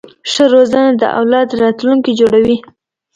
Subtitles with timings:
[0.31, 2.57] ښه روزنه د اولاد راتلونکی جوړوي.